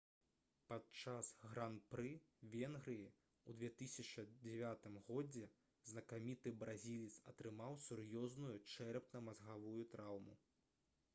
падчас 0.69 1.27
гран-пры 1.49 2.13
венгрыі 2.53 3.03
ў 3.49 3.51
2009 3.81 4.97
годзе 5.09 5.45
знакаміты 5.91 6.53
бразілец 6.63 7.15
атрымаў 7.33 7.77
сур'ёзную 7.89 8.55
чэрапна-мазгавую 8.77 9.81
траўму 9.97 10.39